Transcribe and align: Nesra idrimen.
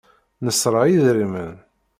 Nesra 0.45 0.81
idrimen. 0.95 1.55